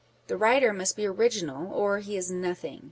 [0.25, 2.79] The writer must bo original, or he is nothing.